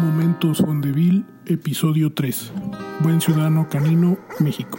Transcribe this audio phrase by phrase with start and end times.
[0.00, 2.52] Momentos Fondeville, episodio 3.
[3.00, 4.78] Buen ciudadano canino, México.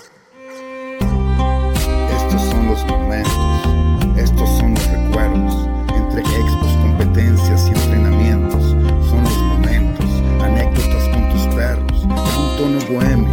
[2.09, 8.64] Estos son los momentos, estos son los recuerdos, entre expos, competencias y entrenamientos.
[9.09, 10.05] Son los momentos,
[10.41, 13.29] anécdotas con tus perros, un tono bohemio,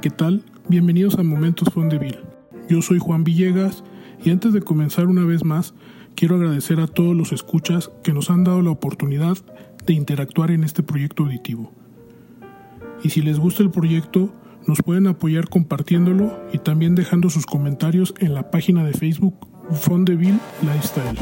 [0.00, 0.44] ¿qué tal?
[0.68, 2.20] Bienvenidos a Momentos Fondeville.
[2.68, 3.82] Yo soy Juan Villegas
[4.24, 5.74] y antes de comenzar una vez más,
[6.14, 9.36] quiero agradecer a todos los escuchas que nos han dado la oportunidad
[9.86, 11.72] de interactuar en este proyecto auditivo.
[13.02, 14.32] Y si les gusta el proyecto,
[14.68, 19.34] nos pueden apoyar compartiéndolo y también dejando sus comentarios en la página de Facebook
[19.72, 21.18] Fondeville Lifestyle.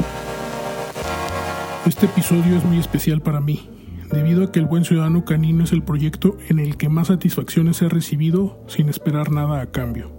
[1.87, 3.69] Este episodio es muy especial para mí,
[4.17, 7.83] debido a que el Buen Ciudadano Canino es el proyecto en el que más satisfacciones
[7.83, 10.11] he recibido sin esperar nada a cambio.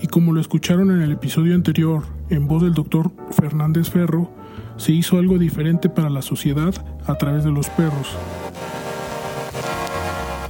[0.00, 4.30] Y como lo escucharon en el episodio anterior, en voz del doctor Fernández Ferro,
[4.76, 6.72] se hizo algo diferente para la sociedad
[7.04, 8.16] a través de los perros.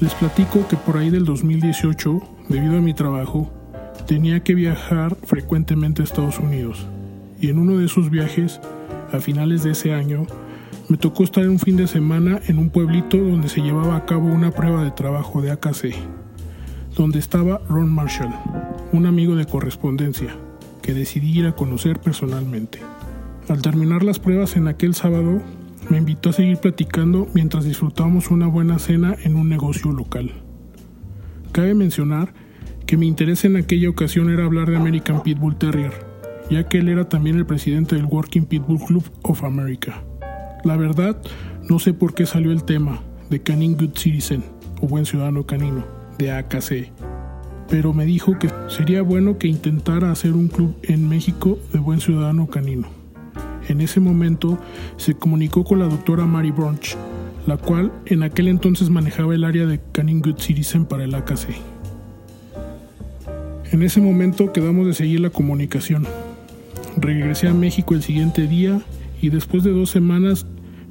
[0.00, 3.50] Les platico que por ahí del 2018, debido a mi trabajo,
[4.06, 6.86] tenía que viajar frecuentemente a Estados Unidos.
[7.40, 8.60] Y en uno de esos viajes,
[9.12, 10.26] a finales de ese año,
[10.92, 14.26] me tocó estar un fin de semana en un pueblito donde se llevaba a cabo
[14.26, 15.94] una prueba de trabajo de AKC,
[16.94, 18.34] donde estaba Ron Marshall,
[18.92, 20.36] un amigo de correspondencia,
[20.82, 22.80] que decidí ir a conocer personalmente.
[23.48, 25.40] Al terminar las pruebas en aquel sábado,
[25.88, 30.30] me invitó a seguir platicando mientras disfrutábamos una buena cena en un negocio local.
[31.52, 32.34] Cabe mencionar
[32.84, 35.94] que mi interés en aquella ocasión era hablar de American Pitbull Terrier,
[36.50, 40.02] ya que él era también el presidente del Working Pitbull Club of America.
[40.64, 41.20] La verdad,
[41.68, 44.44] no sé por qué salió el tema de Canine Good Citizen
[44.80, 45.84] o Buen Ciudadano Canino
[46.18, 46.92] de AKC,
[47.68, 52.00] pero me dijo que sería bueno que intentara hacer un club en México de Buen
[52.00, 52.86] Ciudadano Canino.
[53.68, 54.56] En ese momento
[54.98, 56.96] se comunicó con la doctora Mary Brunch,
[57.46, 61.48] la cual en aquel entonces manejaba el área de Canine Good Citizen para el AKC.
[63.72, 66.06] En ese momento quedamos de seguir la comunicación.
[66.96, 68.80] Regresé a México el siguiente día
[69.22, 70.44] y después de dos semanas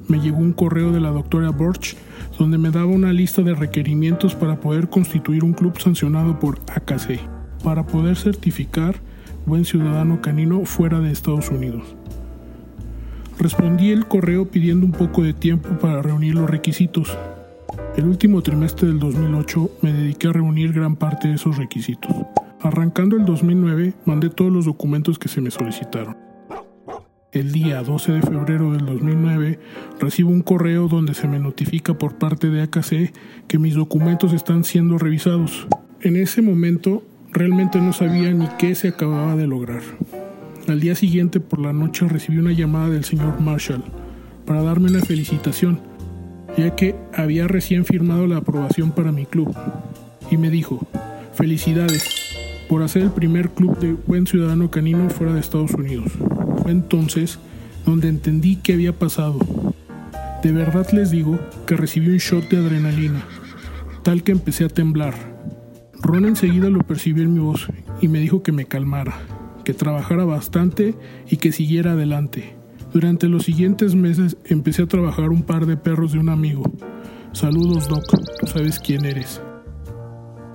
[0.08, 1.96] me llegó un correo de la doctora Borch
[2.38, 7.20] donde me daba una lista de requerimientos para poder constituir un club sancionado por AKC,
[7.62, 8.96] para poder certificar
[9.46, 11.94] buen ciudadano canino fuera de Estados Unidos.
[13.38, 17.16] Respondí el correo pidiendo un poco de tiempo para reunir los requisitos.
[17.96, 22.12] El último trimestre del 2008 me dediqué a reunir gran parte de esos requisitos.
[22.60, 26.31] Arrancando el 2009 mandé todos los documentos que se me solicitaron.
[27.32, 29.58] El día 12 de febrero del 2009
[29.98, 33.10] recibo un correo donde se me notifica por parte de AKC
[33.48, 35.66] que mis documentos están siendo revisados.
[36.02, 39.80] En ese momento realmente no sabía ni qué se acababa de lograr.
[40.68, 43.82] Al día siguiente por la noche recibí una llamada del señor Marshall
[44.44, 45.80] para darme una felicitación,
[46.58, 49.56] ya que había recién firmado la aprobación para mi club.
[50.30, 50.86] Y me dijo,
[51.32, 52.04] felicidades
[52.68, 56.12] por hacer el primer club de buen ciudadano canino fuera de Estados Unidos.
[56.62, 57.38] Fue entonces
[57.84, 59.38] donde entendí qué había pasado.
[60.42, 63.24] De verdad les digo que recibí un shot de adrenalina,
[64.02, 65.14] tal que empecé a temblar.
[66.00, 67.68] Ron enseguida lo percibió en mi voz
[68.00, 69.14] y me dijo que me calmara,
[69.64, 70.94] que trabajara bastante
[71.28, 72.54] y que siguiera adelante.
[72.92, 76.64] Durante los siguientes meses empecé a trabajar un par de perros de un amigo.
[77.32, 78.04] Saludos Doc,
[78.40, 79.40] tú sabes quién eres.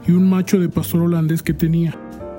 [0.08, 1.98] Y un macho de pastor holandés que tenía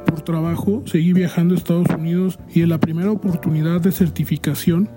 [0.09, 4.89] por trabajo seguí viajando a Estados Unidos y en la primera oportunidad de certificación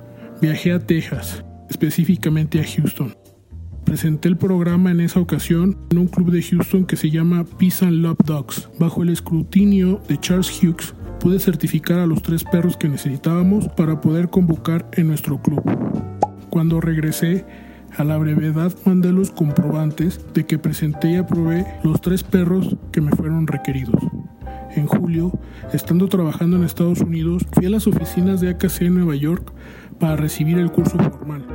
[0.41, 3.13] viajé a Texas, específicamente a Houston.
[3.83, 7.85] Presenté el programa en esa ocasión en un club de Houston que se llama Peace
[7.85, 8.69] and Love Dogs.
[8.79, 13.99] Bajo el escrutinio de Charles Hughes, pude certificar a los tres perros que necesitábamos para
[13.99, 15.61] poder convocar en nuestro club.
[16.49, 17.45] Cuando regresé,
[17.97, 23.01] a la brevedad mandé los comprobantes de que presenté y aprobé los tres perros que
[23.01, 24.01] me fueron requeridos.
[24.75, 25.31] En julio,
[25.73, 29.51] estando trabajando en Estados Unidos, fui a las oficinas de AKC en Nueva York
[29.99, 31.45] para recibir el curso formal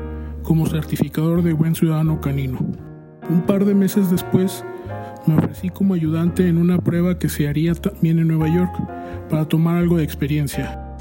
[0.43, 2.59] como certificador de buen ciudadano canino.
[3.29, 4.65] Un par de meses después,
[5.27, 8.73] me ofrecí como ayudante en una prueba que se haría también en Nueva York
[9.29, 10.97] para tomar algo de experiencia.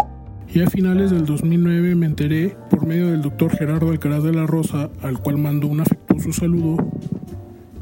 [0.48, 4.48] Y a finales del 2009 me enteré, por medio del doctor Gerardo Alcaraz de la
[4.48, 6.78] Rosa, al cual mando un afectuoso saludo,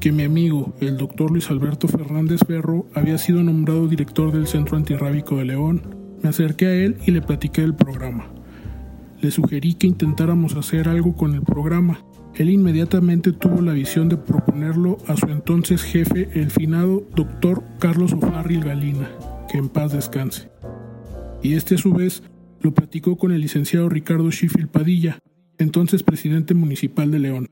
[0.04, 4.76] que mi amigo, el doctor Luis Alberto Fernández Ferro, había sido nombrado director del Centro
[4.76, 5.96] Antirrábico de León.
[6.22, 8.28] Me acerqué a él y le platiqué del programa.
[9.22, 12.04] Le sugerí que intentáramos hacer algo con el programa,
[12.36, 18.12] él inmediatamente tuvo la visión de proponerlo a su entonces jefe, el finado doctor Carlos
[18.12, 19.10] O'Farrill Galina,
[19.50, 20.50] que en paz descanse.
[21.42, 22.24] Y este a su vez
[22.60, 25.20] lo platicó con el licenciado Ricardo Sheffield Padilla,
[25.60, 27.48] entonces presidente municipal de León.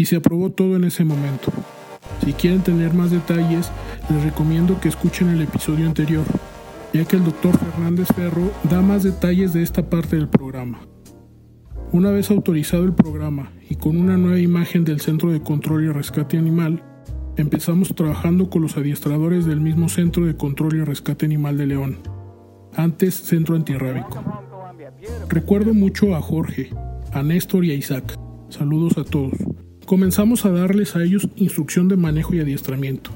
[0.00, 1.52] Y se aprobó todo en ese momento.
[2.24, 3.70] Si quieren tener más detalles,
[4.08, 6.24] les recomiendo que escuchen el episodio anterior,
[6.94, 10.80] ya que el doctor Fernández Ferro da más detalles de esta parte del programa.
[11.92, 15.92] Una vez autorizado el programa y con una nueva imagen del Centro de Control y
[15.92, 16.82] Rescate Animal,
[17.36, 21.98] empezamos trabajando con los adiestradores del mismo Centro de Control y Rescate Animal de León,
[22.74, 24.24] antes Centro Antirrábico.
[25.28, 26.70] Recuerdo mucho a Jorge,
[27.12, 28.18] a Néstor y a Isaac.
[28.48, 29.34] Saludos a todos.
[29.90, 33.10] Comenzamos a darles a ellos instrucción de manejo y adiestramiento.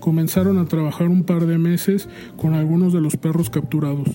[0.00, 4.08] Comenzaron a trabajar un par de meses con algunos de los perros capturados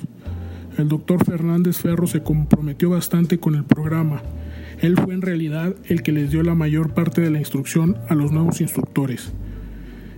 [0.80, 4.24] el doctor Fernández Ferro se comprometió bastante con el programa.
[4.80, 8.16] Él fue en realidad el que les dio la mayor parte de la instrucción a
[8.16, 9.32] los nuevos instructores.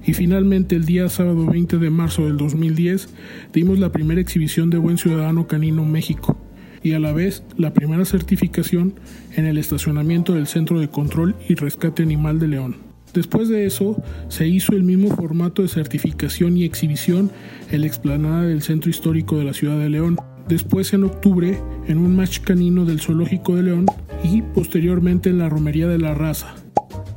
[0.05, 3.09] Y finalmente el día sábado 20 de marzo del 2010
[3.51, 6.37] dimos la primera exhibición de Buen Ciudadano Canino México
[6.83, 8.95] y a la vez la primera certificación
[9.35, 12.75] en el estacionamiento del Centro de Control y Rescate Animal de León.
[13.13, 17.29] Después de eso, se hizo el mismo formato de certificación y exhibición
[17.69, 20.17] en la explanada del Centro Histórico de la Ciudad de León,
[20.47, 23.85] después en octubre en un match canino del Zoológico de León
[24.23, 26.60] y posteriormente en la Romería de la Raza.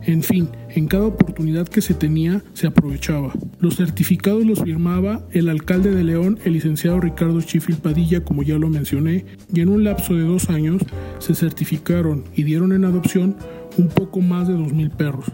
[0.06, 3.32] En fin, en cada oportunidad que se tenía se aprovechaba.
[3.58, 8.58] Los certificados los firmaba el alcalde de León, el licenciado Ricardo Chifil Padilla, como ya
[8.58, 10.82] lo mencioné, y en un lapso de dos años
[11.20, 13.36] se certificaron y dieron en adopción
[13.78, 15.24] un poco más de 2.000 perros,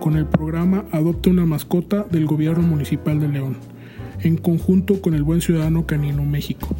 [0.00, 3.56] con el programa Adopta una mascota del gobierno municipal de León,
[4.22, 6.74] en conjunto con el Buen Ciudadano Canino México.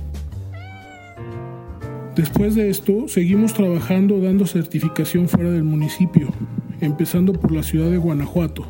[2.16, 6.32] Después de esto, seguimos trabajando dando certificación fuera del municipio,
[6.80, 8.66] empezando por la ciudad de Guanajuato,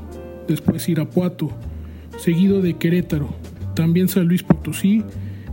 [0.49, 1.50] después Irapuato,
[2.19, 3.29] seguido de Querétaro,
[3.75, 5.05] también San Luis Potosí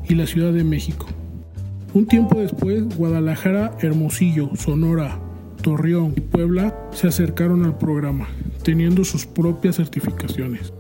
[0.08, 1.06] y la Ciudad de México.
[1.94, 5.20] Un tiempo después, Guadalajara, Hermosillo, Sonora,
[5.62, 8.28] Torreón Puebla se acercaron al programa,
[8.64, 10.74] teniendo sus propias certificaciones.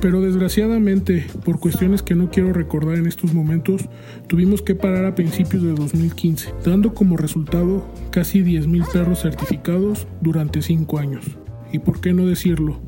[0.00, 3.82] Pero desgraciadamente, por cuestiones que no quiero recordar en estos momentos,
[4.28, 10.62] tuvimos que parar a principios de 2015, dando como resultado casi 10.000 perros certificados durante
[10.62, 11.24] 5 años.
[11.70, 12.80] Y por qué no decirlo,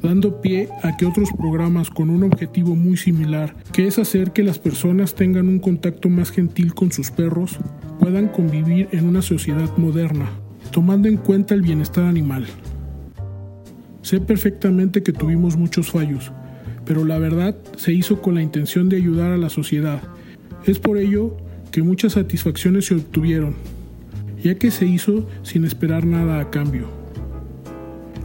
[0.00, 4.44] dando pie a que otros programas con un objetivo muy similar, que es hacer que
[4.44, 7.58] las personas tengan un contacto más gentil con sus perros,
[7.98, 10.30] puedan convivir en una sociedad moderna,
[10.70, 12.46] tomando en cuenta el bienestar animal.
[14.02, 16.32] Sé perfectamente que tuvimos muchos fallos,
[16.90, 20.02] pero la verdad se hizo con la intención de ayudar a la sociedad.
[20.66, 21.36] Es por ello
[21.70, 23.54] que muchas satisfacciones se obtuvieron,
[24.42, 26.88] ya que se hizo sin esperar nada a cambio.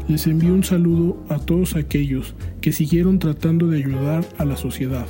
[0.08, 5.06] Les envío un saludo a todos aquellos que siguieron tratando de ayudar a la sociedad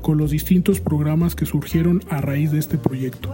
[0.00, 3.30] con los distintos programas que surgieron a raíz de este proyecto.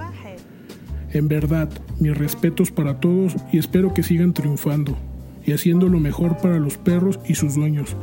[1.12, 1.70] En verdad,
[2.00, 4.98] mis respetos para todos y espero que sigan triunfando
[5.46, 7.96] y haciendo lo mejor para los perros y sus dueños,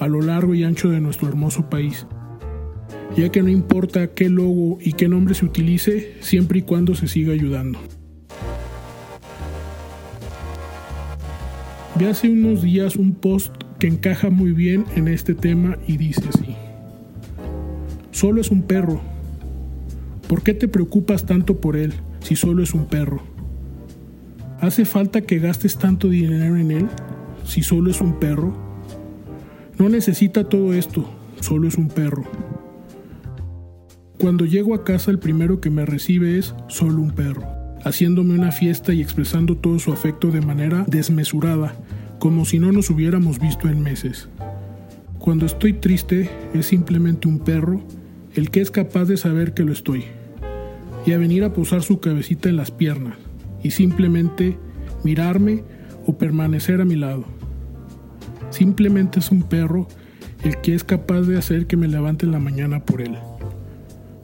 [0.00, 2.06] a lo largo y ancho de nuestro hermoso país,
[3.16, 7.08] ya que no importa qué logo y qué nombre se utilice, siempre y cuando se
[7.08, 7.78] siga ayudando.
[11.96, 16.22] Vi hace unos días un post que encaja muy bien en este tema y dice
[16.28, 16.56] así.
[18.10, 19.00] Solo es un perro.
[20.28, 23.22] ¿Por qué te preocupas tanto por él si solo es un perro?
[24.60, 26.88] ¿Hace falta que gastes tanto dinero en él
[27.44, 28.73] si solo es un perro?
[29.78, 31.08] No necesita todo esto,
[31.40, 32.24] solo es un perro.
[34.18, 37.42] Cuando llego a casa el primero que me recibe es solo un perro,
[37.84, 41.74] haciéndome una fiesta y expresando todo su afecto de manera desmesurada,
[42.20, 44.28] como si no nos hubiéramos visto en meses.
[45.18, 47.82] Cuando estoy triste es simplemente un perro
[48.34, 50.04] el que es capaz de saber que lo estoy,
[51.04, 53.16] y a venir a posar su cabecita en las piernas,
[53.62, 54.56] y simplemente
[55.02, 55.64] mirarme
[56.06, 57.24] o permanecer a mi lado.
[58.54, 59.88] Simplemente es un perro
[60.44, 63.16] el que es capaz de hacer que me levante en la mañana por él.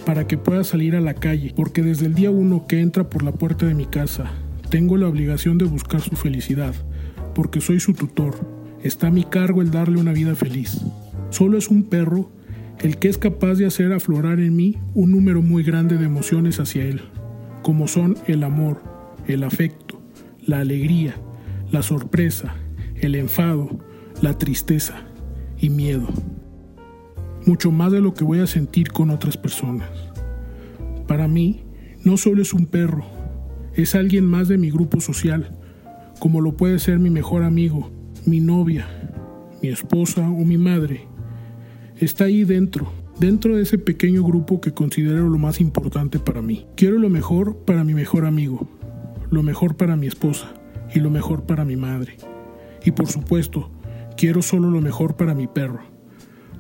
[0.07, 3.25] Para que pueda salir a la calle, porque desde el día uno que entra por
[3.25, 4.31] la puerta de mi casa,
[4.69, 6.77] tengo la obligación de buscar su felicidad,
[7.35, 8.37] porque soy su tutor.
[8.85, 10.81] Está a mi cargo el darle una vida feliz.
[11.31, 12.31] Solo es un perro
[12.79, 16.61] el que es capaz de hacer aflorar en mí un número muy grande de emociones
[16.61, 17.01] hacia él,
[17.63, 18.81] como son el amor,
[19.27, 20.01] el afecto,
[20.47, 21.17] la alegría,
[21.73, 22.55] la sorpresa,
[22.95, 23.90] el enfado,
[24.23, 25.03] la tristeza
[25.59, 26.07] y miedo,
[27.47, 29.89] mucho más de lo que voy a sentir con otras personas.
[31.07, 31.65] Para mí,
[32.05, 33.05] no solo es un perro,
[33.75, 35.57] es alguien más de mi grupo social,
[36.19, 37.91] como lo puede ser mi mejor amigo,
[38.27, 38.87] mi novia,
[39.63, 41.09] mi esposa o mi madre.
[41.97, 46.67] Está ahí dentro, dentro de ese pequeño grupo que considero lo más importante para mí.
[46.77, 48.69] Quiero lo mejor para mi mejor amigo,
[49.31, 50.53] lo mejor para mi esposa
[50.95, 52.17] y lo mejor para mi madre.
[52.85, 53.71] Y por supuesto,
[54.21, 55.81] quiero solo lo mejor para mi perro,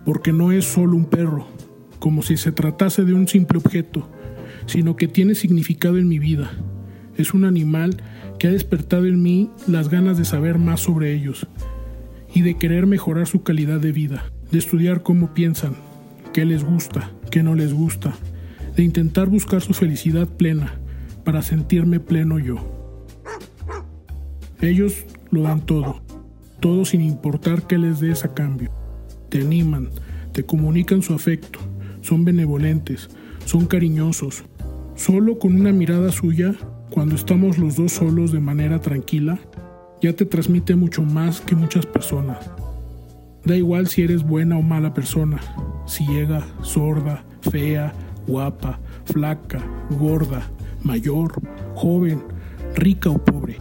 [0.06, 1.46] porque no es solo un perro,
[1.98, 4.08] como si se tratase de un simple objeto,
[4.64, 6.50] sino que tiene significado en mi vida.
[7.18, 8.02] Es un animal
[8.38, 11.46] que ha despertado en mí las ganas de saber más sobre ellos
[12.32, 15.74] y de querer mejorar su calidad de vida, de estudiar cómo piensan,
[16.32, 18.14] qué les gusta, qué no les gusta,
[18.74, 20.80] de intentar buscar su felicidad plena
[21.26, 22.56] para sentirme pleno yo.
[24.62, 26.00] Ellos lo dan todo,
[26.60, 28.70] todo sin importar qué les des a cambio.
[29.28, 29.88] Te animan,
[30.32, 31.58] te comunican su afecto,
[32.02, 33.10] son benevolentes,
[33.44, 34.44] son cariñosos.
[34.94, 36.54] Solo con una mirada suya,
[36.90, 39.38] cuando estamos los dos solos de manera tranquila,
[40.02, 42.38] ya te transmite mucho más que muchas personas.
[43.44, 45.40] Da igual si eres buena o mala persona,
[45.86, 47.92] ciega, sorda, fea,
[48.26, 49.64] guapa, flaca,
[49.98, 50.42] gorda,
[50.82, 51.40] mayor,
[51.74, 52.22] joven,
[52.74, 53.56] rica o pobre.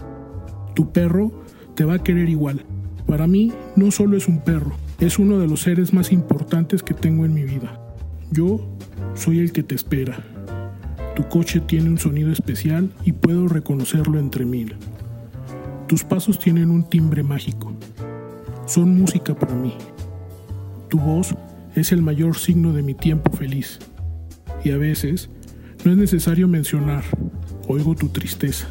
[0.76, 1.32] Tu perro
[1.76, 2.66] te va a querer igual.
[3.10, 6.94] Para mí no solo es un perro, es uno de los seres más importantes que
[6.94, 7.82] tengo en mi vida.
[8.30, 8.70] Yo
[9.16, 10.24] soy el que te espera.
[11.16, 14.76] Tu coche tiene un sonido especial y puedo reconocerlo entre mil.
[15.88, 17.74] Tus pasos tienen un timbre mágico.
[18.68, 19.74] Son música para mí.
[20.88, 21.34] Tu voz
[21.74, 23.80] es el mayor signo de mi tiempo feliz.
[24.64, 25.32] Y a veces
[25.84, 27.04] no es necesario mencionar,
[27.68, 28.68] oigo tu tristeza.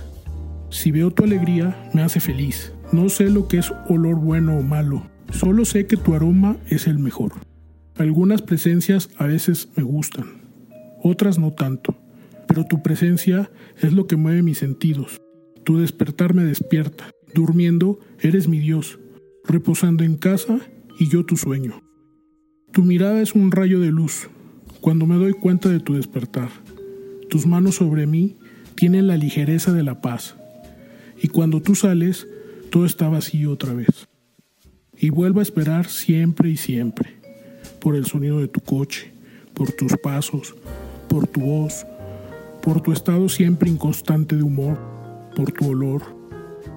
[0.71, 2.73] Si veo tu alegría, me hace feliz.
[2.93, 6.87] No sé lo que es olor bueno o malo, solo sé que tu aroma es
[6.87, 7.33] el mejor.
[7.97, 10.25] Algunas presencias a veces me gustan,
[11.03, 11.97] otras no tanto,
[12.47, 15.21] pero tu presencia es lo que mueve mis sentidos.
[15.65, 17.11] Tu despertar me despierta.
[17.35, 18.99] Durmiendo, eres mi Dios.
[19.45, 20.61] Reposando en casa,
[20.99, 21.83] y yo tu sueño.
[22.73, 24.29] Tu mirada es un rayo de luz
[24.81, 26.49] cuando me doy cuenta de tu despertar.
[27.29, 28.37] Tus manos sobre mí
[28.75, 30.37] tienen la ligereza de la paz.
[31.21, 32.27] Y cuando tú sales,
[32.69, 34.09] todo está vacío otra vez.
[34.97, 37.17] Y vuelvo a esperar siempre y siempre,
[37.81, 39.13] por el sonido de tu coche,
[39.55, 40.55] por tus pasos,
[41.09, 41.87] por tu voz,
[42.63, 44.79] por tu estado siempre inconstante de humor,
[45.35, 46.03] por tu olor,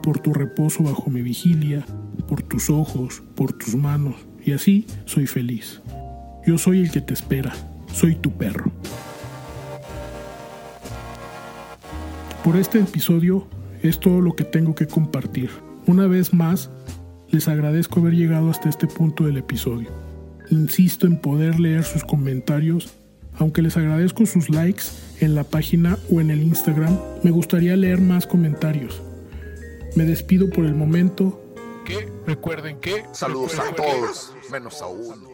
[0.03, 1.85] por tu reposo bajo mi vigilia,
[2.27, 5.81] por tus ojos, por tus manos, y así soy feliz.
[6.45, 7.53] Yo soy el que te espera,
[7.93, 8.71] soy tu perro.
[12.43, 13.47] Por este episodio
[13.83, 15.49] es todo lo que tengo que compartir.
[15.91, 16.69] Una vez más,
[17.31, 19.89] les agradezco haber llegado hasta este punto del episodio.
[20.49, 22.93] Insisto en poder leer sus comentarios,
[23.37, 24.83] aunque les agradezco sus likes
[25.19, 29.01] en la página o en el Instagram, me gustaría leer más comentarios.
[29.97, 31.43] Me despido por el momento.
[31.83, 35.27] Que recuerden que saludos a todos, menos a uno.